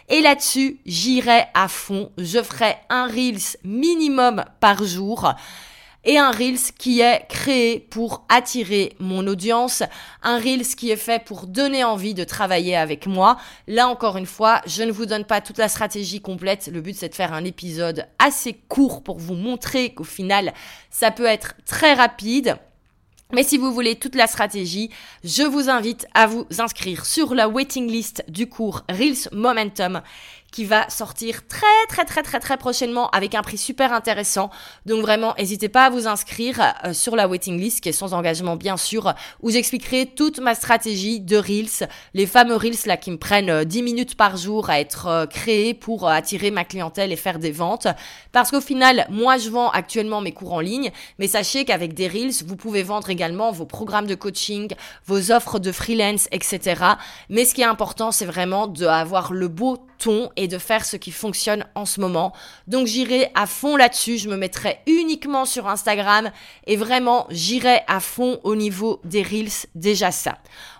Et 0.10 0.22
là-dessus, 0.22 0.80
j'irai 0.86 1.46
à 1.54 1.68
fond. 1.68 2.12
Je 2.18 2.42
ferai 2.42 2.76
un 2.90 3.08
Reels 3.08 3.58
minimum 3.64 4.46
par 4.60 4.84
jour 4.84 5.34
et 6.06 6.18
un 6.18 6.32
Reels 6.32 6.72
qui 6.78 7.02
est 7.02 7.26
créé 7.28 7.80
pour 7.80 8.26
attirer 8.30 8.96
mon 9.00 9.28
audience, 9.28 9.84
un 10.24 10.38
Reels 10.38 10.76
qui 10.76 10.92
est 10.92 10.96
fait 10.96 11.24
pour 11.24 11.48
donner 11.48 11.84
envie 11.84 12.14
de 12.14 12.24
travailler 12.24 12.78
avec 12.78 13.08
moi. 13.08 13.38
Là 13.68 13.88
encore 13.88 14.18
une 14.18 14.26
fois, 14.26 14.62
je 14.66 14.84
ne 14.84 14.92
vous 14.92 15.06
donne 15.06 15.26
pas 15.26 15.42
toute 15.42 15.58
la 15.58 15.68
stratégie 15.68 16.22
complète, 16.22 16.70
le 16.72 16.82
but 16.82 16.96
c'est 16.96 17.10
de 17.10 17.16
faire 17.16 17.34
un 17.34 17.44
épisode 17.44 18.08
assez 18.20 18.54
court 18.54 19.04
pour 19.04 19.18
vous 19.18 19.36
montrer 19.36 19.94
qu'au 19.94 20.04
final, 20.04 20.54
ça 20.90 21.12
peut 21.12 21.26
être 21.26 21.56
très 21.66 21.94
rapide. 21.94 22.58
Mais 23.34 23.44
si 23.44 23.58
vous 23.58 23.74
voulez 23.74 23.96
toute 23.96 24.16
la 24.16 24.28
stratégie, 24.28 24.92
je 25.24 25.42
vous 25.42 25.70
invite 25.70 26.08
à 26.14 26.28
vous 26.28 26.46
inscrire 26.60 27.06
sur 27.06 27.34
la 27.34 27.50
waiting 27.50 27.90
list 27.90 28.24
du 28.28 28.48
cours 28.48 28.84
Reels 28.88 29.30
Momentum 29.32 30.02
qui 30.56 30.64
va 30.64 30.90
sortir 30.90 31.46
très 31.50 31.66
très 31.90 32.06
très 32.06 32.24
très 32.24 32.40
très 32.40 32.56
prochainement 32.56 33.10
avec 33.10 33.36
un 33.36 33.42
prix 33.42 33.58
super 33.58 33.92
intéressant. 33.92 34.50
Donc 34.86 35.02
vraiment, 35.02 35.34
n'hésitez 35.38 35.68
pas 35.68 35.88
à 35.88 35.90
vous 35.90 36.08
inscrire 36.08 36.62
euh, 36.86 36.94
sur 36.94 37.18
la 37.18 37.28
waiting 37.28 37.60
list 37.60 37.82
qui 37.82 37.90
est 37.90 37.92
sans 37.92 38.14
engagement 38.14 38.56
bien 38.56 38.78
sûr, 38.78 39.14
où 39.42 39.50
j'expliquerai 39.50 40.06
toute 40.06 40.40
ma 40.40 40.56
stratégie 40.56 41.20
de 41.20 41.36
Reels, 41.36 41.90
les 42.14 42.26
fameux 42.26 42.56
Reels 42.56 42.86
là 42.86 42.96
qui 42.96 43.12
me 43.12 43.18
prennent 43.18 43.66
10 43.66 43.80
euh, 43.80 43.84
minutes 43.84 44.16
par 44.16 44.38
jour 44.38 44.70
à 44.70 44.80
être 44.80 45.08
euh, 45.08 45.26
créés 45.26 45.74
pour 45.74 46.08
attirer 46.08 46.52
ma 46.52 46.64
clientèle 46.64 47.12
et 47.12 47.18
faire 47.18 47.38
des 47.38 47.52
ventes. 47.52 47.88
Parce 48.32 48.50
qu'au 48.50 48.62
final, 48.62 49.08
moi 49.10 49.38
je 49.38 49.50
vends 49.50 49.72
actuellement 49.72 50.22
mes 50.22 50.32
cours 50.32 50.54
en 50.54 50.62
ligne, 50.62 50.92
mais 51.20 51.28
sachez 51.28 51.66
qu'avec 51.66 51.94
des 51.94 52.08
Reels, 52.08 52.46
vous 52.46 52.56
pouvez 52.56 52.84
vendre 52.84 53.10
également 53.10 53.52
vos 53.52 53.66
programmes 53.66 54.08
de 54.08 54.16
coaching, 54.16 54.74
vos 55.06 55.34
offres 55.34 55.60
de 55.60 55.74
freelance, 55.74 56.30
etc. 56.32 56.82
Mais 57.28 57.44
ce 57.44 57.54
qui 57.54 57.60
est 57.60 57.66
important, 57.66 58.14
c'est 58.14 58.26
vraiment 58.26 58.68
d'avoir 58.68 59.34
le 59.34 59.50
beau 59.50 59.86
et 60.36 60.48
de 60.48 60.58
faire 60.58 60.86
ce 60.86 60.98
qui 60.98 61.12
fonctionne 61.12 61.66
en 61.74 61.86
ce 61.86 62.00
moment. 62.00 62.34
Donc 62.68 62.88
j'irai 62.88 63.32
à 63.34 63.48
fond 63.48 63.76
là-dessus, 63.76 64.18
je 64.18 64.30
me 64.30 64.38
mettrai 64.38 64.80
uniquement 64.88 65.46
sur 65.46 65.68
Instagram 65.68 66.32
et 66.68 66.76
vraiment 66.76 67.28
j'irai 67.30 67.82
à 67.88 68.00
fond 68.00 68.40
au 68.44 68.56
niveau 68.56 69.00
des 69.04 69.24
Reels, 69.24 69.68
déjà 69.74 70.12
ça. 70.12 70.38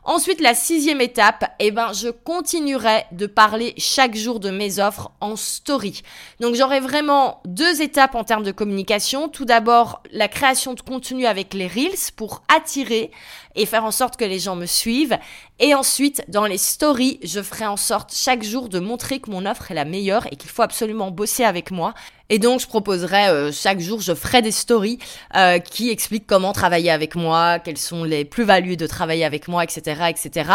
Ensuite, 0.08 0.40
la 0.40 0.54
sixième 0.54 1.02
étape, 1.02 1.52
eh 1.58 1.72
ben, 1.72 1.92
je 1.92 2.10
continuerai 2.10 3.06
de 3.12 3.26
parler 3.26 3.74
chaque 3.80 4.16
jour 4.16 4.40
de 4.40 4.52
mes 4.52 4.78
offres 4.78 5.10
en 5.20 5.36
story. 5.36 6.04
Donc, 6.40 6.54
j'aurai 6.54 6.80
vraiment 6.80 7.42
deux 7.46 7.82
étapes 7.82 8.14
en 8.14 8.24
termes 8.24 8.44
de 8.44 8.52
communication. 8.52 9.30
Tout 9.30 9.46
d'abord, 9.46 10.04
la 10.12 10.28
création 10.28 10.76
de 10.76 10.82
contenu 10.82 11.26
avec 11.26 11.56
les 11.56 11.66
Reels 11.66 12.12
pour 12.16 12.44
attirer 12.56 13.10
et 13.56 13.66
faire 13.66 13.84
en 13.84 13.90
sorte 13.90 14.16
que 14.16 14.26
les 14.26 14.38
gens 14.38 14.56
me 14.56 14.68
suivent. 14.68 15.18
Et 15.60 15.74
ensuite, 15.74 16.24
dans 16.28 16.46
les 16.46 16.60
stories, 16.60 17.20
je 17.24 17.42
ferai 17.42 17.66
en 17.66 17.78
sorte 17.78 18.14
chaque 18.14 18.44
jour 18.44 18.70
de 18.70 18.78
montrer 18.78 19.20
que 19.20 19.32
mon 19.32 19.48
offre 19.48 19.72
est 19.72 19.76
la 19.76 19.86
meilleure 19.86 20.28
et 20.32 20.36
qu'il 20.36 20.52
faut 20.52 20.62
absolument 20.62 21.10
bosser 21.10 21.46
avec 21.46 21.72
moi. 21.72 21.96
Et 22.30 22.40
donc, 22.40 22.60
je 22.60 22.68
proposerai 22.68 23.28
euh, 23.28 23.52
chaque 23.52 23.80
jour, 23.80 24.02
je 24.02 24.14
ferai 24.14 24.42
des 24.42 24.52
stories 24.52 24.98
euh, 25.36 25.60
qui 25.60 25.90
expliquent 25.90 26.26
comment 26.26 26.54
travailler 26.54 26.90
avec 26.90 27.16
moi, 27.16 27.60
quelles 27.60 27.78
sont 27.78 28.04
les 28.04 28.26
plus-values 28.26 28.78
de 28.78 28.88
travailler 28.88 29.26
avec 29.26 29.48
moi, 29.48 29.64
etc., 29.64 30.10
etc. 30.10 30.50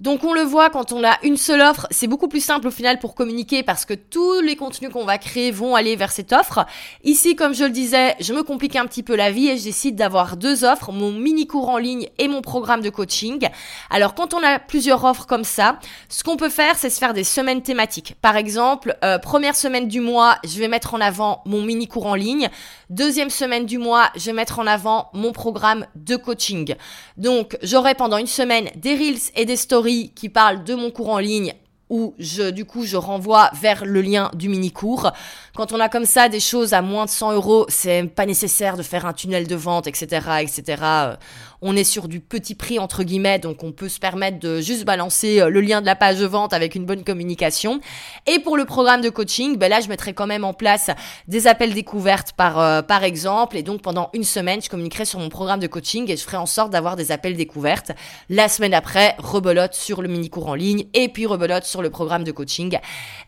Donc 0.00 0.22
on 0.22 0.32
le 0.32 0.42
voit 0.42 0.70
quand 0.70 0.92
on 0.92 1.02
a 1.02 1.18
une 1.24 1.36
seule 1.36 1.60
offre, 1.60 1.88
c'est 1.90 2.06
beaucoup 2.06 2.28
plus 2.28 2.44
simple 2.44 2.68
au 2.68 2.70
final 2.70 3.00
pour 3.00 3.16
communiquer 3.16 3.64
parce 3.64 3.84
que 3.84 3.94
tous 3.94 4.40
les 4.40 4.54
contenus 4.54 4.90
qu'on 4.92 5.04
va 5.04 5.18
créer 5.18 5.50
vont 5.50 5.74
aller 5.74 5.96
vers 5.96 6.12
cette 6.12 6.32
offre. 6.32 6.66
Ici, 7.02 7.34
comme 7.34 7.52
je 7.52 7.64
le 7.64 7.70
disais, 7.70 8.14
je 8.20 8.32
me 8.32 8.44
complique 8.44 8.76
un 8.76 8.86
petit 8.86 9.02
peu 9.02 9.16
la 9.16 9.32
vie 9.32 9.48
et 9.48 9.58
je 9.58 9.64
décide 9.64 9.96
d'avoir 9.96 10.36
deux 10.36 10.64
offres, 10.64 10.92
mon 10.92 11.10
mini 11.10 11.48
cours 11.48 11.68
en 11.68 11.78
ligne 11.78 12.08
et 12.18 12.28
mon 12.28 12.42
programme 12.42 12.80
de 12.80 12.90
coaching. 12.90 13.48
Alors 13.90 14.14
quand 14.14 14.34
on 14.34 14.42
a 14.44 14.60
plusieurs 14.60 15.04
offres 15.04 15.26
comme 15.26 15.42
ça, 15.42 15.80
ce 16.08 16.22
qu'on 16.22 16.36
peut 16.36 16.48
faire, 16.48 16.76
c'est 16.76 16.90
se 16.90 16.98
faire 16.98 17.12
des 17.12 17.24
semaines 17.24 17.62
thématiques. 17.62 18.14
Par 18.22 18.36
exemple, 18.36 18.96
euh, 19.04 19.18
première 19.18 19.56
semaine 19.56 19.88
du 19.88 20.00
mois, 20.00 20.36
je 20.44 20.60
vais 20.60 20.68
mettre 20.68 20.94
en 20.94 21.00
avant 21.00 21.42
mon 21.44 21.62
mini 21.62 21.88
cours 21.88 22.06
en 22.06 22.14
ligne. 22.14 22.48
Deuxième 22.88 23.30
semaine 23.30 23.66
du 23.66 23.78
mois, 23.78 24.10
je 24.14 24.26
vais 24.26 24.32
mettre 24.32 24.60
en 24.60 24.66
avant 24.68 25.10
mon 25.12 25.32
programme 25.32 25.86
de 25.96 26.14
coaching. 26.14 26.76
Donc 27.16 27.58
j'aurai 27.62 27.96
pendant 27.96 28.18
une 28.18 28.28
semaine 28.28 28.70
des 28.76 28.94
reels 28.94 29.18
et 29.34 29.44
des 29.44 29.56
stories 29.56 29.87
qui 30.14 30.28
parle 30.28 30.64
de 30.64 30.74
mon 30.74 30.90
cours 30.90 31.10
en 31.10 31.18
ligne 31.18 31.54
où 31.90 32.14
je, 32.18 32.50
du 32.50 32.64
coup, 32.64 32.84
je 32.84 32.96
renvoie 32.96 33.50
vers 33.60 33.84
le 33.84 34.00
lien 34.02 34.30
du 34.34 34.48
mini-cours. 34.48 35.12
Quand 35.54 35.72
on 35.72 35.80
a 35.80 35.88
comme 35.88 36.04
ça 36.04 36.28
des 36.28 36.40
choses 36.40 36.74
à 36.74 36.82
moins 36.82 37.04
de 37.04 37.10
100 37.10 37.32
euros, 37.32 37.66
c'est 37.68 38.04
pas 38.04 38.26
nécessaire 38.26 38.76
de 38.76 38.82
faire 38.82 39.06
un 39.06 39.12
tunnel 39.12 39.46
de 39.46 39.56
vente, 39.56 39.86
etc., 39.86 40.40
etc 40.40 41.16
on 41.60 41.76
est 41.76 41.84
sur 41.84 42.08
du 42.08 42.20
petit 42.20 42.54
prix 42.54 42.78
entre 42.78 43.02
guillemets, 43.02 43.38
donc 43.38 43.64
on 43.64 43.72
peut 43.72 43.88
se 43.88 43.98
permettre 43.98 44.38
de 44.38 44.60
juste 44.60 44.84
balancer 44.84 45.40
euh, 45.40 45.48
le 45.48 45.60
lien 45.60 45.80
de 45.80 45.86
la 45.86 45.96
page 45.96 46.18
de 46.18 46.26
vente 46.26 46.52
avec 46.52 46.74
une 46.74 46.84
bonne 46.84 47.04
communication. 47.04 47.80
Et 48.26 48.38
pour 48.38 48.56
le 48.56 48.64
programme 48.64 49.00
de 49.00 49.10
coaching, 49.10 49.56
ben 49.56 49.68
là 49.68 49.80
je 49.80 49.88
mettrai 49.88 50.12
quand 50.12 50.26
même 50.26 50.44
en 50.44 50.54
place 50.54 50.90
des 51.26 51.46
appels 51.46 51.74
découvertes 51.74 52.32
par 52.32 52.60
euh, 52.60 52.82
par 52.82 53.04
exemple, 53.04 53.56
et 53.56 53.62
donc 53.62 53.82
pendant 53.82 54.10
une 54.12 54.24
semaine 54.24 54.62
je 54.62 54.68
communiquerai 54.68 55.04
sur 55.04 55.18
mon 55.18 55.28
programme 55.28 55.60
de 55.60 55.66
coaching 55.66 56.10
et 56.10 56.16
je 56.16 56.22
ferai 56.22 56.36
en 56.36 56.46
sorte 56.46 56.70
d'avoir 56.70 56.96
des 56.96 57.10
appels 57.10 57.36
découvertes. 57.36 57.92
La 58.28 58.48
semaine 58.48 58.74
après, 58.74 59.16
rebelote 59.18 59.74
sur 59.74 60.02
le 60.02 60.08
mini 60.08 60.30
cours 60.30 60.48
en 60.48 60.54
ligne 60.54 60.86
et 60.94 61.08
puis 61.08 61.26
rebelote 61.26 61.64
sur 61.64 61.77
le 61.82 61.90
programme 61.90 62.24
de 62.24 62.32
coaching. 62.32 62.78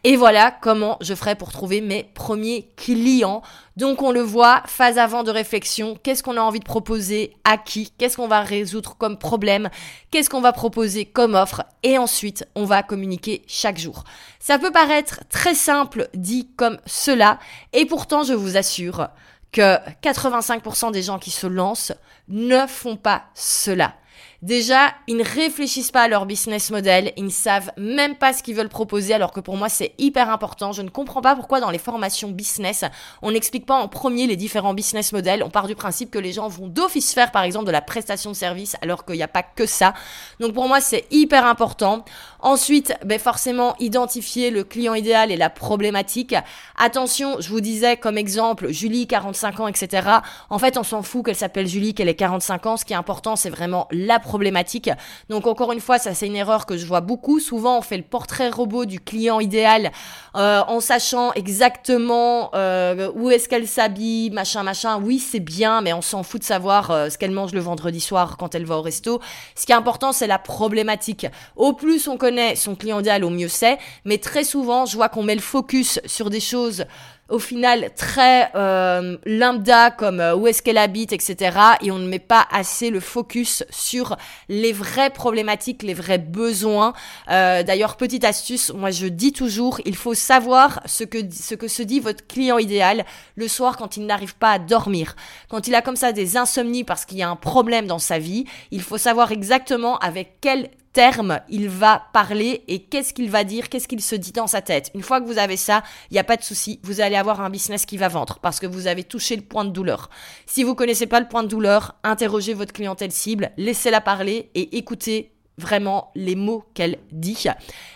Et 0.05 0.17
voilà 0.17 0.51
comment 0.51 0.97
je 1.01 1.15
ferai 1.15 1.35
pour 1.35 1.53
trouver 1.53 1.81
mes 1.81 2.05
premiers 2.05 2.69
clients. 2.77 3.43
Donc 3.77 4.03
on 4.03 4.13
le 4.13 4.21
voit, 4.21 4.63
phase 4.67 4.99
avant 4.99 5.23
de 5.23 5.31
réflexion, 5.31 5.99
qu'est-ce 6.03 6.23
qu'on 6.23 6.37
a 6.37 6.41
envie 6.41 6.61
de 6.61 6.65
proposer, 6.65 7.35
à 7.45 7.57
qui, 7.57 7.93
qu'est-ce 7.99 8.17
qu'on 8.17 8.29
va 8.29 8.41
résoudre 8.41 8.97
comme 8.99 9.17
problème, 9.17 9.71
qu'est-ce 10.11 10.29
qu'on 10.29 10.41
va 10.41 10.53
proposer 10.53 11.05
comme 11.07 11.35
offre, 11.35 11.65
et 11.83 11.97
ensuite 11.97 12.47
on 12.55 12.65
va 12.65 12.83
communiquer 12.83 13.43
chaque 13.47 13.79
jour. 13.79 14.05
Ça 14.39 14.59
peut 14.59 14.71
paraître 14.71 15.21
très 15.31 15.55
simple 15.55 16.09
dit 16.15 16.49
comme 16.57 16.79
cela, 16.85 17.39
et 17.73 17.87
pourtant 17.87 18.23
je 18.23 18.35
vous 18.35 18.57
assure 18.57 19.09
que 19.53 19.77
85% 20.03 20.93
des 20.93 21.03
gens 21.03 21.19
qui 21.19 21.31
se 21.31 21.47
lancent 21.47 21.93
ne 22.29 22.67
font 22.67 22.97
pas 22.97 23.25
cela. 23.35 23.95
Déjà, 24.43 24.95
ils 25.07 25.19
ne 25.19 25.25
réfléchissent 25.25 25.91
pas 25.91 26.05
à 26.05 26.09
leur 26.09 26.25
business 26.25 26.71
model, 26.71 27.13
ils 27.19 27.27
ne 27.27 27.31
savent 27.31 27.71
même 27.77 28.17
pas 28.17 28.33
ce 28.33 28.43
qu'ils 28.43 28.55
veulent 28.55 28.71
proposer, 28.71 29.13
alors 29.13 29.33
que 29.33 29.41
pour 29.41 29.59
moi 29.59 29.69
c'est 29.69 29.93
hyper 29.99 30.31
important. 30.31 30.73
Je 30.73 30.81
ne 30.81 30.89
comprends 30.89 31.21
pas 31.21 31.37
pourquoi 31.37 31.61
dans 31.61 31.69
les 31.69 31.79
formations 31.79 32.31
business, 32.31 32.85
on 33.21 33.33
n'explique 33.33 33.67
pas 33.67 33.75
en 33.75 33.87
premier 33.87 34.27
les 34.27 34.37
différents 34.37 34.73
business 34.73 35.13
models. 35.13 35.43
On 35.43 35.51
part 35.51 35.67
du 35.67 35.75
principe 35.75 36.11
que 36.11 36.19
les 36.19 36.33
gens 36.33 36.49
vont 36.49 36.69
d'office 36.69 37.13
faire 37.13 37.33
par 37.33 37.43
exemple 37.43 37.67
de 37.67 37.71
la 37.71 37.83
prestation 37.83 38.31
de 38.31 38.37
service, 38.37 38.77
alors 38.81 39.05
qu'il 39.05 39.17
n'y 39.17 39.23
a 39.23 39.29
pas 39.29 39.43
que 39.43 39.67
ça. 39.67 39.93
Donc 40.41 40.55
pour 40.55 40.69
moi 40.69 40.81
c'est 40.81 41.05
hyper 41.11 41.45
important. 41.45 42.07
Ensuite, 42.43 42.95
ben 43.05 43.19
forcément, 43.19 43.75
identifier 43.79 44.51
le 44.51 44.65
client 44.65 44.95
idéal 44.95 45.31
et 45.31 45.37
la 45.37 45.51
problématique. 45.51 46.35
Attention, 46.79 47.37
je 47.41 47.51
vous 47.51 47.61
disais 47.61 47.97
comme 47.97 48.17
exemple, 48.17 48.71
Julie, 48.71 49.07
45 49.07 49.61
ans, 49.61 49.69
etc. 49.69 50.09
En 50.49 50.59
fait, 50.59 50.79
on 50.79 50.83
s'en 50.83 51.03
fout 51.03 51.27
qu'elle 51.27 51.37
s'appelle 51.37 51.67
Julie, 51.67 51.93
qu'elle 51.93 52.09
ait 52.09 52.15
45 52.15 52.67
ans. 52.67 52.77
Ce 52.79 52.85
qui 52.85 52.95
est 52.95 52.97
important, 52.97 53.37
c'est 53.37 53.51
vraiment 53.51 53.89
la 53.91 54.19
problématique. 54.19 54.91
Donc 55.29 55.47
encore 55.47 55.73
une 55.73 55.81
fois, 55.81 55.99
ça 55.99 56.15
c'est 56.15 56.27
une 56.27 56.37
erreur 56.37 56.65
que 56.65 56.79
je 56.79 56.87
vois 56.87 57.03
beaucoup. 57.03 57.41
Souvent, 57.41 57.79
on 57.79 57.83
fait 57.83 57.99
le 57.99 58.03
portrait 58.03 58.49
robot 58.49 58.87
du 58.87 59.01
client 59.01 59.41
idéal 59.41 59.93
euh, 60.35 60.63
en 60.67 60.81
sachant 60.81 61.33
exactement 61.35 62.51
euh, 62.55 63.11
où 63.15 63.31
est-ce 63.31 63.49
qu'elle 63.49 63.69
s'habille, 63.69 64.31
machin, 64.31 64.63
machin. 64.63 64.99
Oui, 65.03 65.19
c'est 65.19 65.41
bien, 65.41 65.83
mais 65.83 65.93
on 65.93 66.03
s'en 66.03 66.23
fout 66.23 66.41
de 66.41 66.47
savoir 66.47 66.91
euh, 66.91 67.11
ce 67.11 67.19
qu'elle 67.19 67.33
mange 67.33 67.53
le 67.53 67.61
vendredi 67.61 68.01
soir 68.01 68.37
quand 68.39 68.55
elle 68.55 68.65
va 68.65 68.79
au 68.79 68.83
resto. 68.83 69.21
Ce 69.57 69.67
qui 69.67 69.73
est 69.73 69.77
important, 69.77 70.13
c'est 70.13 70.27
la 70.27 70.39
problématique. 70.39 71.27
Au 71.57 71.75
plus 71.75 72.09
on 72.09 72.17
connaît 72.17 72.30
son 72.55 72.75
client 72.75 73.01
idéal, 73.01 73.25
au 73.25 73.31
mieux 73.31 73.49
c'est. 73.49 73.79
Mais 74.05 74.19
très 74.19 74.45
souvent, 74.45 74.87
je 74.87 74.97
vois 74.97 75.09
qu'on 75.09 75.23
met 75.23 75.35
le 75.35 75.41
focus 75.41 76.01
sur 76.07 76.31
des 76.31 76.41
choses 76.41 76.85
au 77.31 77.39
final 77.39 77.91
très 77.97 78.51
euh, 78.55 79.17
lambda 79.25 79.91
comme 79.91 80.21
euh, 80.21 80.35
où 80.35 80.47
est-ce 80.47 80.63
qu'elle 80.63 80.79
habite, 80.79 81.13
etc. 81.13 81.59
Et 81.83 81.91
on 81.91 81.99
ne 81.99 82.09
met 82.09 82.19
pas 82.19 82.47
assez 82.51 82.91
le 82.91 83.01
focus 83.01 83.65
sur 83.71 84.17
les 84.49 84.73
vraies 84.73 85.11
problématiques, 85.11 85.83
les 85.83 85.95
vrais 85.95 86.19
besoins. 86.19 86.93
Euh, 87.31 87.63
D'ailleurs, 87.63 87.97
petite 87.97 88.25
astuce, 88.25 88.73
moi 88.73 88.91
je 88.91 89.07
dis 89.07 89.33
toujours, 89.33 89.81
il 89.85 89.97
faut 89.97 90.15
savoir 90.15 90.81
ce 90.87 91.05
que, 91.05 91.19
ce 91.31 91.55
que 91.55 91.69
se 91.69 91.83
dit 91.83 92.01
votre 92.01 92.27
client 92.27 92.59
idéal 92.59 93.05
le 93.37 93.49
soir 93.49 93.77
quand 93.77 93.97
il 93.97 94.07
n'arrive 94.07 94.37
pas 94.37 94.53
à 94.53 94.59
dormir. 94.59 95.17
Quand 95.49 95.69
il 95.69 95.75
a 95.75 95.83
comme 95.83 95.97
ça 95.97 96.13
des 96.13 96.37
insomnies 96.37 96.85
parce 96.85 97.05
qu'il 97.05 97.19
y 97.19 97.23
a 97.23 97.31
un 97.31 97.37
problème 97.37 97.87
dans 97.87 97.99
sa 97.99 98.19
vie, 98.19 98.45
il 98.71 98.83
faut 98.83 98.99
savoir 98.99 99.33
exactement 99.33 99.99
avec 99.99 100.39
quel 100.41 100.71
terme 100.93 101.41
il 101.49 101.69
va 101.69 102.03
parler 102.13 102.65
et 102.69 102.81
qu'est-ce 102.81 103.15
qu'il 103.15 103.31
va 103.31 103.45
dire, 103.45 103.69
qu'est-ce 103.69 103.87
qu'il 103.87 104.03
se 104.03 104.15
dit 104.15 104.33
dans 104.33 104.47
sa 104.47 104.61
tête. 104.61 104.91
Une 104.95 105.03
fois 105.03 105.21
que 105.21 105.27
vous 105.27 105.39
avez 105.39 105.57
ça, 105.57 105.83
il 106.11 106.15
n'y 106.15 106.21
a 106.21 106.25
pas 106.25 106.37
de 106.37 106.43
souci, 106.43 106.81
vous 106.83 107.01
allez 107.01 107.17
avoir 107.21 107.41
un 107.41 107.51
business 107.51 107.87
qui 107.87 107.97
va 107.97 108.09
vendre 108.09 108.39
parce 108.43 108.59
que 108.59 108.67
vous 108.67 108.87
avez 108.87 109.05
touché 109.05 109.37
le 109.37 109.43
point 109.43 109.65
de 109.65 109.71
douleur. 109.71 110.11
Si 110.47 110.65
vous 110.65 110.75
connaissez 110.75 111.07
pas 111.07 111.21
le 111.21 111.29
point 111.29 111.43
de 111.43 111.49
douleur, 111.49 111.95
interrogez 112.03 112.55
votre 112.55 112.73
clientèle 112.73 113.13
cible, 113.13 113.53
laissez-la 113.57 114.01
parler 114.01 114.51
et 114.55 114.77
écoutez 114.79 115.33
vraiment 115.61 116.11
les 116.17 116.35
mots 116.35 116.65
qu'elle 116.75 116.99
dit. 117.13 117.45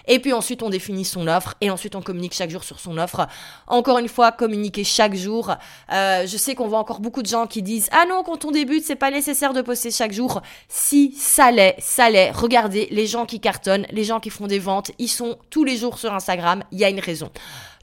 Et 0.07 0.21
puis 0.21 0.33
ensuite, 0.33 0.63
on 0.63 0.71
définit 0.71 1.05
son 1.05 1.27
offre 1.27 1.55
et 1.61 1.71
ensuite, 1.71 1.97
on 1.97 2.03
communique 2.03 2.35
chaque 2.35 2.51
jour 2.51 2.63
sur 2.63 2.79
son 2.79 2.99
offre. 2.99 3.27
Encore 3.67 3.99
une 3.99 4.09
fois, 4.09 4.31
communiquer 4.31 4.85
chaque 4.85 5.15
jour. 5.15 5.51
Euh, 5.93 6.27
je 6.27 6.37
sais 6.37 6.55
qu'on 6.55 6.69
voit 6.69 6.79
encore 6.79 7.01
beaucoup 7.01 7.23
de 7.23 7.27
gens 7.27 7.47
qui 7.49 7.63
disent 7.63 7.89
Ah 7.91 8.05
non, 8.09 8.23
quand 8.23 8.45
on 8.45 8.53
débute, 8.53 8.85
c'est 8.85 8.95
pas 8.95 9.11
nécessaire 9.11 9.53
de 9.53 9.63
poster 9.63 9.91
chaque 9.91 10.13
jour. 10.13 10.43
Si, 10.69 11.15
ça 11.19 11.51
l'est, 11.51 11.77
ça 11.81 12.11
l'est. 12.11 12.31
Regardez, 12.31 12.87
les 12.91 13.07
gens 13.07 13.27
qui 13.27 13.41
cartonnent, 13.41 13.87
les 13.91 14.05
gens 14.05 14.21
qui 14.21 14.31
font 14.31 14.47
des 14.47 14.59
ventes, 14.61 14.93
ils 14.99 15.09
sont 15.09 15.39
tous 15.51 15.65
les 15.65 15.77
jours 15.77 15.99
sur 15.99 16.15
Instagram. 16.15 16.63
Il 16.71 16.79
y 16.79 16.85
a 16.85 16.91
une 16.91 17.01
raison. 17.01 17.31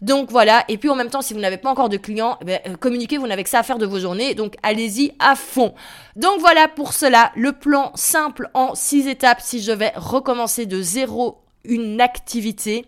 Donc 0.01 0.31
voilà, 0.31 0.65
et 0.67 0.77
puis 0.77 0.89
en 0.89 0.95
même 0.95 1.09
temps, 1.09 1.21
si 1.21 1.35
vous 1.35 1.39
n'avez 1.39 1.57
pas 1.57 1.69
encore 1.69 1.89
de 1.89 1.97
clients, 1.97 2.37
eh 2.41 2.45
ben, 2.45 2.59
euh, 2.67 2.75
communiquez, 2.75 3.19
vous 3.19 3.27
n'avez 3.27 3.43
que 3.43 3.49
ça 3.49 3.59
à 3.59 3.63
faire 3.63 3.77
de 3.77 3.85
vos 3.85 3.99
journées, 3.99 4.33
donc 4.33 4.55
allez-y 4.63 5.13
à 5.19 5.35
fond. 5.35 5.75
Donc 6.15 6.39
voilà 6.39 6.67
pour 6.67 6.93
cela, 6.93 7.31
le 7.35 7.51
plan 7.51 7.91
simple 7.93 8.49
en 8.55 8.73
six 8.73 9.07
étapes. 9.07 9.41
Si 9.41 9.61
je 9.61 9.71
vais 9.71 9.93
recommencer 9.95 10.65
de 10.65 10.81
zéro 10.81 11.43
une 11.63 12.01
activité 12.01 12.87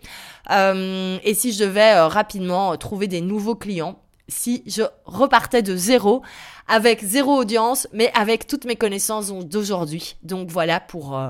euh, 0.49 1.19
et 1.23 1.35
si 1.35 1.53
je 1.53 1.63
devais 1.63 1.93
euh, 1.93 2.07
rapidement 2.07 2.75
trouver 2.77 3.07
des 3.07 3.21
nouveaux 3.21 3.55
clients 3.55 3.99
si 4.27 4.63
je 4.65 4.81
repartais 5.05 5.61
de 5.61 5.75
zéro 5.75 6.23
avec 6.67 7.03
zéro 7.03 7.35
audience 7.35 7.87
mais 7.93 8.11
avec 8.15 8.47
toutes 8.47 8.65
mes 8.65 8.75
connaissances 8.75 9.31
d'aujourd'hui. 9.31 10.15
Donc 10.23 10.49
voilà 10.49 10.79
pour 10.79 11.21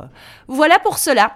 voilà 0.48 0.80
pour 0.80 1.00
cela 1.00 1.34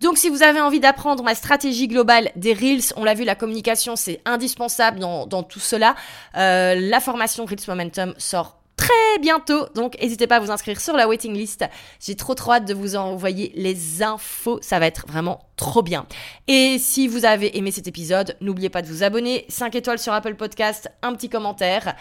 donc 0.00 0.18
si 0.18 0.28
vous 0.28 0.42
avez 0.42 0.60
envie 0.60 0.80
d'apprendre 0.80 1.22
ma 1.22 1.34
stratégie 1.34 1.88
globale 1.88 2.30
des 2.36 2.52
Reels, 2.52 2.92
on 2.96 3.04
l'a 3.04 3.14
vu, 3.14 3.24
la 3.24 3.34
communication 3.34 3.96
c'est 3.96 4.20
indispensable 4.24 4.98
dans, 4.98 5.42
tout 5.42 5.60
cela. 5.60 5.94
Euh, 6.36 6.74
la 6.78 7.00
formation 7.00 7.44
Reels 7.44 7.64
Momentum 7.68 8.14
sort 8.18 8.56
très 8.76 9.18
bientôt. 9.20 9.66
Donc 9.74 9.96
n'hésitez 10.00 10.26
pas 10.26 10.36
à 10.36 10.40
vous 10.40 10.50
inscrire 10.50 10.80
sur 10.80 10.96
la 10.96 11.08
waiting 11.08 11.34
list. 11.34 11.64
J'ai 12.00 12.14
trop 12.14 12.34
trop 12.34 12.52
hâte 12.52 12.66
de 12.66 12.74
vous 12.74 12.96
envoyer 12.96 13.52
les 13.54 14.02
infos. 14.02 14.58
Ça 14.62 14.78
va 14.78 14.86
être 14.86 15.06
vraiment 15.08 15.40
trop 15.56 15.82
bien. 15.82 16.06
Et 16.46 16.78
si 16.78 17.08
vous 17.08 17.24
avez 17.24 17.56
aimé 17.56 17.70
cet 17.70 17.88
épisode, 17.88 18.36
n'oubliez 18.40 18.68
pas 18.68 18.82
de 18.82 18.86
vous 18.86 19.02
abonner. 19.02 19.46
5 19.48 19.74
étoiles 19.74 19.98
sur 19.98 20.12
Apple 20.12 20.34
Podcast, 20.34 20.90
un 21.02 21.14
petit 21.14 21.28
commentaire. 21.28 21.96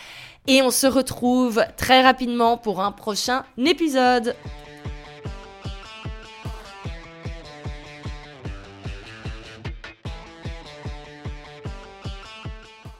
Et 0.47 0.61
on 0.61 0.71
se 0.71 0.87
retrouve 0.87 1.63
très 1.77 2.01
rapidement 2.01 2.57
pour 2.57 2.81
un 2.81 2.91
prochain 2.91 3.43
épisode. 3.57 4.35